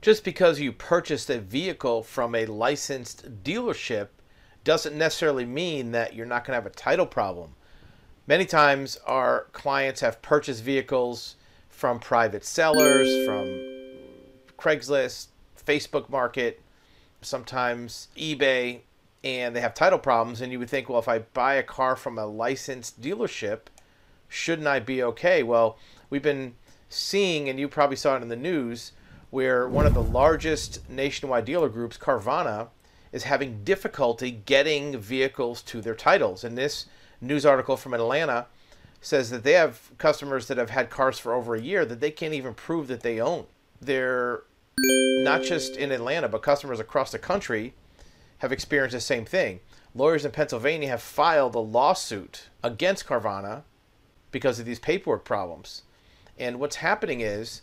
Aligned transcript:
Just 0.00 0.22
because 0.22 0.60
you 0.60 0.72
purchased 0.72 1.28
a 1.28 1.40
vehicle 1.40 2.02
from 2.02 2.34
a 2.34 2.46
licensed 2.46 3.42
dealership 3.42 4.08
doesn't 4.62 4.96
necessarily 4.96 5.44
mean 5.44 5.90
that 5.92 6.14
you're 6.14 6.26
not 6.26 6.44
going 6.44 6.52
to 6.52 6.62
have 6.62 6.66
a 6.66 6.74
title 6.74 7.06
problem. 7.06 7.54
Many 8.26 8.44
times, 8.44 8.98
our 9.06 9.46
clients 9.52 10.00
have 10.02 10.22
purchased 10.22 10.62
vehicles 10.62 11.36
from 11.68 11.98
private 11.98 12.44
sellers, 12.44 13.26
from 13.26 13.46
Craigslist, 14.58 15.28
Facebook 15.66 16.08
Market, 16.08 16.60
sometimes 17.22 18.08
eBay, 18.16 18.80
and 19.24 19.56
they 19.56 19.60
have 19.60 19.74
title 19.74 19.98
problems. 19.98 20.40
And 20.40 20.52
you 20.52 20.58
would 20.58 20.70
think, 20.70 20.88
well, 20.88 20.98
if 20.98 21.08
I 21.08 21.20
buy 21.20 21.54
a 21.54 21.62
car 21.62 21.96
from 21.96 22.18
a 22.18 22.26
licensed 22.26 23.00
dealership, 23.00 23.62
shouldn't 24.28 24.68
I 24.68 24.78
be 24.78 25.02
okay? 25.02 25.42
Well, 25.42 25.78
we've 26.10 26.22
been 26.22 26.54
seeing, 26.88 27.48
and 27.48 27.58
you 27.58 27.66
probably 27.66 27.96
saw 27.96 28.16
it 28.16 28.22
in 28.22 28.28
the 28.28 28.36
news, 28.36 28.92
where 29.30 29.68
one 29.68 29.86
of 29.86 29.94
the 29.94 30.02
largest 30.02 30.88
nationwide 30.88 31.44
dealer 31.44 31.68
groups, 31.68 31.98
Carvana, 31.98 32.68
is 33.12 33.24
having 33.24 33.64
difficulty 33.64 34.30
getting 34.30 34.98
vehicles 34.98 35.62
to 35.62 35.80
their 35.80 35.94
titles. 35.94 36.44
And 36.44 36.56
this 36.56 36.86
news 37.20 37.44
article 37.44 37.76
from 37.76 37.94
Atlanta 37.94 38.46
says 39.00 39.30
that 39.30 39.44
they 39.44 39.52
have 39.52 39.90
customers 39.98 40.48
that 40.48 40.58
have 40.58 40.70
had 40.70 40.90
cars 40.90 41.18
for 41.18 41.32
over 41.32 41.54
a 41.54 41.60
year 41.60 41.84
that 41.84 42.00
they 42.00 42.10
can't 42.10 42.34
even 42.34 42.54
prove 42.54 42.88
that 42.88 43.02
they 43.02 43.20
own. 43.20 43.46
They're 43.80 44.42
not 45.22 45.42
just 45.42 45.76
in 45.76 45.92
Atlanta, 45.92 46.28
but 46.28 46.42
customers 46.42 46.80
across 46.80 47.12
the 47.12 47.18
country 47.18 47.74
have 48.38 48.52
experienced 48.52 48.94
the 48.94 49.00
same 49.00 49.24
thing. 49.24 49.60
Lawyers 49.94 50.24
in 50.24 50.30
Pennsylvania 50.30 50.88
have 50.88 51.02
filed 51.02 51.54
a 51.54 51.60
lawsuit 51.60 52.48
against 52.62 53.06
Carvana 53.06 53.62
because 54.30 54.58
of 54.58 54.66
these 54.66 54.78
paperwork 54.78 55.24
problems. 55.24 55.82
And 56.38 56.60
what's 56.60 56.76
happening 56.76 57.20
is 57.20 57.62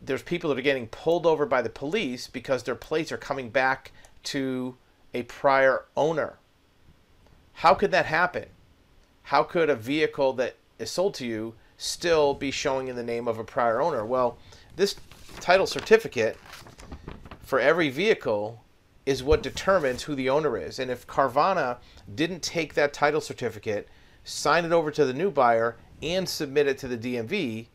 there's 0.00 0.22
people 0.22 0.50
that 0.50 0.58
are 0.58 0.62
getting 0.62 0.86
pulled 0.88 1.26
over 1.26 1.46
by 1.46 1.62
the 1.62 1.68
police 1.68 2.26
because 2.26 2.62
their 2.62 2.74
plates 2.74 3.10
are 3.10 3.16
coming 3.16 3.50
back 3.50 3.92
to 4.24 4.76
a 5.14 5.22
prior 5.24 5.84
owner. 5.96 6.38
How 7.54 7.74
could 7.74 7.90
that 7.90 8.06
happen? 8.06 8.46
How 9.24 9.42
could 9.42 9.68
a 9.68 9.76
vehicle 9.76 10.32
that 10.34 10.56
is 10.78 10.90
sold 10.90 11.14
to 11.14 11.26
you 11.26 11.54
still 11.76 12.34
be 12.34 12.50
showing 12.50 12.88
in 12.88 12.96
the 12.96 13.02
name 13.02 13.26
of 13.26 13.38
a 13.38 13.44
prior 13.44 13.80
owner? 13.80 14.04
Well, 14.04 14.38
this 14.76 14.96
title 15.40 15.66
certificate 15.66 16.38
for 17.42 17.58
every 17.58 17.88
vehicle 17.88 18.62
is 19.06 19.22
what 19.22 19.42
determines 19.42 20.02
who 20.02 20.14
the 20.14 20.28
owner 20.28 20.56
is. 20.58 20.78
And 20.78 20.90
if 20.90 21.06
Carvana 21.06 21.78
didn't 22.14 22.42
take 22.42 22.74
that 22.74 22.92
title 22.92 23.20
certificate, 23.20 23.88
sign 24.22 24.64
it 24.64 24.72
over 24.72 24.90
to 24.90 25.04
the 25.04 25.14
new 25.14 25.30
buyer, 25.30 25.76
and 26.02 26.28
submit 26.28 26.66
it 26.66 26.78
to 26.78 26.88
the 26.88 26.98
DMV, 26.98 27.66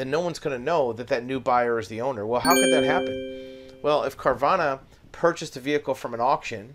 then 0.00 0.10
no 0.10 0.20
one's 0.20 0.38
going 0.38 0.56
to 0.56 0.64
know 0.64 0.94
that 0.94 1.08
that 1.08 1.24
new 1.24 1.38
buyer 1.38 1.78
is 1.78 1.88
the 1.88 2.00
owner. 2.00 2.26
Well, 2.26 2.40
how 2.40 2.54
could 2.54 2.72
that 2.72 2.84
happen? 2.84 3.70
Well, 3.82 4.04
if 4.04 4.16
Carvana 4.16 4.80
purchased 5.12 5.56
a 5.58 5.60
vehicle 5.60 5.94
from 5.94 6.14
an 6.14 6.20
auction 6.20 6.74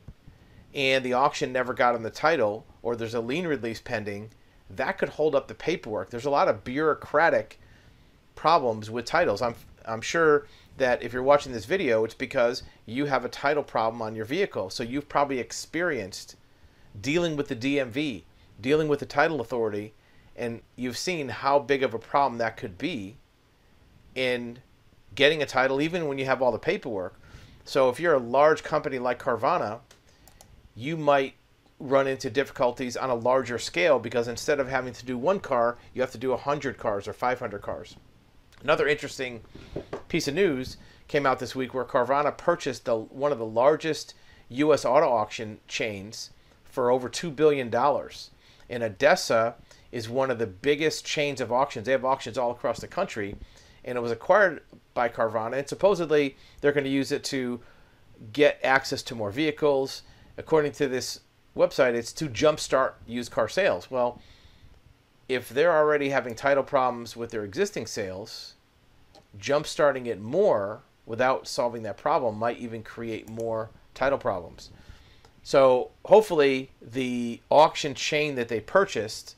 and 0.76 1.04
the 1.04 1.14
auction 1.14 1.52
never 1.52 1.74
got 1.74 1.96
on 1.96 2.04
the 2.04 2.12
title 2.12 2.66
or 2.84 2.96
there's 2.96 3.16
a 3.16 3.22
lien 3.22 3.48
release 3.48 3.82
pending, 3.82 4.30
that 4.70 5.00
could 5.00 5.10
hold 5.10 5.34
up 5.34 5.48
the 5.48 5.56
paperwork. 5.56 6.12
There's 6.12 6.26
a 6.26 6.30
lot 6.30 6.48
of 6.48 6.64
bureaucratic 6.64 7.60
problems 8.36 8.92
with 8.92 9.06
titles. 9.06 9.42
I'm 9.42 9.56
I'm 9.88 10.02
sure 10.02 10.48
that 10.78 11.02
if 11.04 11.14
you're 11.14 11.24
watching 11.24 11.52
this 11.52 11.66
video, 11.66 12.04
it's 12.04 12.16
because 12.16 12.64
you 12.86 13.06
have 13.06 13.24
a 13.24 13.30
title 13.30 13.64
problem 13.64 14.02
on 14.02 14.16
your 14.16 14.26
vehicle. 14.26 14.70
So 14.70 14.84
you've 14.84 15.10
probably 15.10 15.40
experienced 15.40 16.36
dealing 17.00 17.36
with 17.36 17.48
the 17.48 17.56
DMV, 17.56 18.24
dealing 18.60 18.88
with 18.88 19.00
the 19.00 19.06
title 19.06 19.42
authority, 19.42 19.94
and 20.36 20.62
you've 20.76 20.98
seen 20.98 21.30
how 21.30 21.60
big 21.60 21.84
of 21.84 21.94
a 21.94 22.00
problem 22.00 22.38
that 22.40 22.58
could 22.58 22.78
be 22.78 23.18
in 24.16 24.60
getting 25.14 25.42
a 25.42 25.46
title, 25.46 25.82
even 25.82 26.08
when 26.08 26.18
you 26.18 26.26
have 26.26 26.42
all 26.42 26.52
the 26.52 26.60
paperwork. 26.60 27.20
So 27.64 27.90
if 27.90 28.00
you're 28.00 28.14
a 28.14 28.20
large 28.20 28.64
company 28.64 29.00
like 29.00 29.22
Carvana, 29.22 29.80
you 30.76 30.98
might 30.98 31.36
run 31.80 32.08
into 32.08 32.30
difficulties 32.30 32.96
on 32.96 33.10
a 33.10 33.16
larger 33.16 33.58
scale 33.58 34.00
because 34.00 34.28
instead 34.28 34.60
of 34.60 34.68
having 34.68 34.94
to 34.94 35.06
do 35.06 35.18
one 35.18 35.40
car, 35.40 35.78
you 35.94 36.02
have 36.02 36.12
to 36.12 36.18
do 36.18 36.30
100 36.30 36.78
cars 36.78 37.08
or 37.08 37.14
500 37.14 37.62
cars. 37.62 37.96
Another 38.64 38.88
interesting 38.88 39.42
piece 40.08 40.28
of 40.28 40.34
news 40.34 40.78
came 41.08 41.26
out 41.26 41.40
this 41.40 41.56
week 41.56 41.74
where 41.74 41.86
Carvana 41.86 42.36
purchased 42.36 42.86
the, 42.86 42.96
one 42.96 43.32
of 43.32 43.38
the 43.38 43.46
largest 43.46 44.14
U.S. 44.50 44.86
auto 44.86 45.10
auction 45.10 45.60
chains 45.68 46.32
for 46.64 46.92
over 46.92 47.10
$2 47.10 47.36
billion. 47.36 47.74
And 47.74 48.84
ADESA 48.84 49.56
is 49.96 50.10
one 50.10 50.30
of 50.30 50.38
the 50.40 50.46
biggest 50.46 51.06
chains 51.06 51.40
of 51.40 51.54
auctions. 51.54 51.86
They 51.86 51.94
have 51.94 52.04
auctions 52.04 52.38
all 52.38 52.52
across 52.52 52.82
the 52.82 52.88
country. 52.88 53.38
And 53.86 53.98
it 53.98 54.02
was 54.02 54.12
acquired 54.12 54.62
by 54.94 55.08
Carvana. 55.08 55.58
And 55.58 55.70
supposedly 55.70 56.36
they're 56.60 56.74
going 56.74 56.84
to 56.84 56.90
use 56.90 57.14
it 57.14 57.24
to 57.26 57.62
get 58.34 58.60
access 58.62 59.02
to 59.04 59.16
more 59.16 59.32
vehicles. 59.32 60.02
According 60.38 60.74
to 60.74 60.90
this 60.90 61.22
website, 61.56 61.94
it's 61.94 62.12
to 62.12 62.28
jumpstart 62.28 62.96
used 63.08 63.32
car 63.32 63.48
sales. 63.48 63.90
Well, 63.90 64.22
if 65.30 65.48
they're 65.48 65.72
already 65.72 66.10
having 66.10 66.36
title 66.36 66.64
problems 66.64 67.16
with 67.16 67.32
their 67.32 67.46
existing 67.46 67.88
sales, 67.88 68.56
jumpstarting 69.40 70.08
it 70.08 70.20
more 70.20 70.82
without 71.06 71.48
solving 71.48 71.84
that 71.84 71.96
problem 71.96 72.38
might 72.38 72.60
even 72.60 72.84
create 72.84 73.30
more 73.30 73.70
title 73.94 74.18
problems. 74.18 74.72
So 75.42 75.92
hopefully, 76.04 76.72
the 76.82 77.40
auction 77.50 77.94
chain 77.94 78.36
that 78.36 78.50
they 78.50 78.60
purchased 78.60 79.38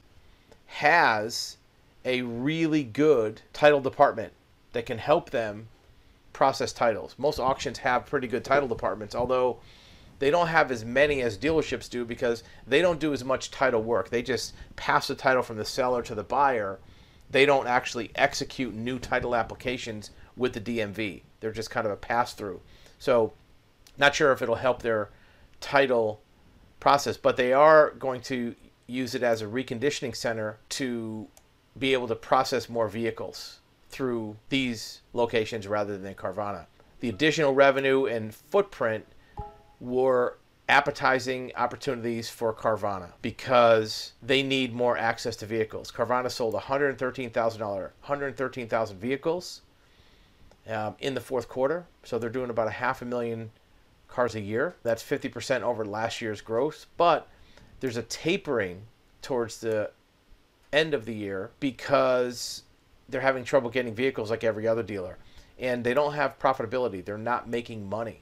has 0.67 1.57
a 2.05 2.21
really 2.21 2.83
good 2.83 3.41
title 3.53 3.81
department 3.81 4.33
that 4.73 4.85
can 4.85 4.97
help 4.97 5.29
them 5.31 5.67
process 6.33 6.71
titles. 6.71 7.15
Most 7.17 7.39
auctions 7.39 7.79
have 7.79 8.05
pretty 8.05 8.27
good 8.27 8.45
title 8.45 8.67
departments, 8.67 9.15
although 9.15 9.57
they 10.19 10.29
don't 10.29 10.47
have 10.47 10.71
as 10.71 10.85
many 10.85 11.21
as 11.21 11.37
dealerships 11.37 11.89
do 11.89 12.05
because 12.05 12.43
they 12.65 12.81
don't 12.81 12.99
do 12.99 13.13
as 13.13 13.23
much 13.23 13.51
title 13.51 13.81
work. 13.81 14.09
They 14.09 14.21
just 14.21 14.53
pass 14.75 15.07
the 15.07 15.15
title 15.15 15.43
from 15.43 15.57
the 15.57 15.65
seller 15.65 16.01
to 16.03 16.15
the 16.15 16.23
buyer. 16.23 16.79
They 17.29 17.45
don't 17.45 17.67
actually 17.67 18.11
execute 18.15 18.73
new 18.73 18.99
title 18.99 19.35
applications 19.35 20.11
with 20.35 20.53
the 20.53 20.61
DMV. 20.61 21.21
They're 21.39 21.51
just 21.51 21.71
kind 21.71 21.85
of 21.85 21.91
a 21.91 21.97
pass 21.97 22.33
through. 22.33 22.61
So, 22.99 23.33
not 23.97 24.15
sure 24.15 24.31
if 24.31 24.41
it'll 24.41 24.55
help 24.55 24.81
their 24.81 25.09
title 25.59 26.21
process, 26.79 27.17
but 27.17 27.37
they 27.37 27.53
are 27.53 27.91
going 27.91 28.21
to 28.21 28.55
use 28.87 29.13
it 29.13 29.23
as 29.23 29.41
a 29.41 29.45
reconditioning 29.45 30.15
center 30.15 30.57
to 30.69 31.27
be 31.77 31.93
able 31.93 32.07
to 32.07 32.15
process 32.15 32.69
more 32.69 32.87
vehicles 32.87 33.59
through 33.89 34.37
these 34.49 35.01
locations 35.13 35.67
rather 35.67 35.97
than 35.97 36.15
Carvana. 36.15 36.65
The 36.99 37.09
additional 37.09 37.53
revenue 37.53 38.05
and 38.05 38.33
footprint 38.33 39.05
were 39.79 40.37
appetizing 40.69 41.51
opportunities 41.55 42.29
for 42.29 42.53
Carvana 42.53 43.11
because 43.21 44.13
they 44.21 44.43
need 44.43 44.73
more 44.73 44.97
access 44.97 45.35
to 45.37 45.45
vehicles. 45.45 45.91
Carvana 45.91 46.29
sold 46.29 46.55
$113,000, 46.55 47.59
113,000 47.59 48.97
vehicles 48.97 49.61
um, 50.67 50.95
in 50.99 51.13
the 51.13 51.21
fourth 51.21 51.47
quarter, 51.47 51.85
so 52.03 52.19
they're 52.19 52.29
doing 52.29 52.49
about 52.49 52.67
a 52.67 52.71
half 52.71 53.01
a 53.01 53.05
million 53.05 53.51
cars 54.07 54.35
a 54.35 54.41
year. 54.41 54.75
That's 54.83 55.03
50% 55.03 55.61
over 55.61 55.85
last 55.85 56.21
year's 56.21 56.41
growth, 56.41 56.87
but 56.97 57.29
there's 57.79 57.97
a 57.97 58.03
tapering 58.03 58.83
towards 59.21 59.59
the 59.59 59.91
end 60.73 60.93
of 60.93 61.05
the 61.05 61.13
year 61.13 61.51
because 61.59 62.63
they're 63.09 63.21
having 63.21 63.43
trouble 63.43 63.69
getting 63.69 63.95
vehicles 63.95 64.29
like 64.29 64.43
every 64.43 64.67
other 64.67 64.83
dealer. 64.83 65.17
And 65.59 65.83
they 65.83 65.93
don't 65.93 66.13
have 66.13 66.39
profitability. 66.39 67.03
They're 67.03 67.17
not 67.17 67.49
making 67.49 67.89
money. 67.89 68.21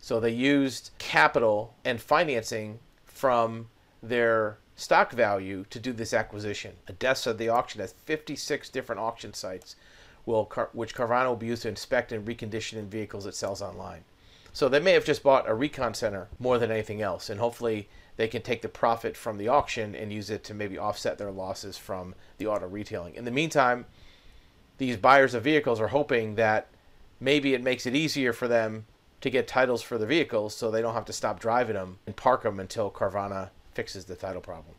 So 0.00 0.20
they 0.20 0.30
used 0.30 0.90
capital 0.98 1.74
and 1.84 2.00
financing 2.00 2.78
from 3.04 3.68
their 4.02 4.58
stock 4.76 5.12
value 5.12 5.64
to 5.70 5.80
do 5.80 5.92
this 5.92 6.14
acquisition. 6.14 6.74
ADESA, 6.86 7.36
the 7.36 7.48
auction, 7.48 7.80
has 7.80 7.92
56 7.92 8.68
different 8.68 9.00
auction 9.00 9.34
sites 9.34 9.76
will, 10.24 10.44
which 10.72 10.94
Carvana 10.94 11.26
will 11.26 11.36
be 11.36 11.46
used 11.46 11.62
to 11.62 11.68
inspect 11.68 12.12
and 12.12 12.26
recondition 12.26 12.74
in 12.74 12.88
vehicles 12.88 13.26
it 13.26 13.34
sells 13.34 13.60
online. 13.60 14.04
So 14.58 14.68
they 14.68 14.80
may 14.80 14.90
have 14.94 15.04
just 15.04 15.22
bought 15.22 15.48
a 15.48 15.54
recon 15.54 15.94
center 15.94 16.26
more 16.40 16.58
than 16.58 16.72
anything 16.72 17.00
else, 17.00 17.30
and 17.30 17.38
hopefully 17.38 17.88
they 18.16 18.26
can 18.26 18.42
take 18.42 18.60
the 18.60 18.68
profit 18.68 19.16
from 19.16 19.38
the 19.38 19.46
auction 19.46 19.94
and 19.94 20.12
use 20.12 20.30
it 20.30 20.42
to 20.42 20.52
maybe 20.52 20.76
offset 20.76 21.16
their 21.16 21.30
losses 21.30 21.78
from 21.78 22.16
the 22.38 22.48
auto 22.48 22.66
retailing. 22.66 23.14
In 23.14 23.24
the 23.24 23.30
meantime, 23.30 23.86
these 24.78 24.96
buyers 24.96 25.32
of 25.32 25.44
vehicles 25.44 25.80
are 25.80 25.86
hoping 25.86 26.34
that 26.34 26.66
maybe 27.20 27.54
it 27.54 27.62
makes 27.62 27.86
it 27.86 27.94
easier 27.94 28.32
for 28.32 28.48
them 28.48 28.86
to 29.20 29.30
get 29.30 29.46
titles 29.46 29.80
for 29.80 29.96
the 29.96 30.06
vehicles 30.06 30.56
so 30.56 30.72
they 30.72 30.82
don't 30.82 30.94
have 30.94 31.04
to 31.04 31.12
stop 31.12 31.38
driving 31.38 31.76
them 31.76 32.00
and 32.04 32.16
park 32.16 32.42
them 32.42 32.58
until 32.58 32.90
Carvana 32.90 33.50
fixes 33.74 34.06
the 34.06 34.16
title 34.16 34.42
problem. 34.42 34.74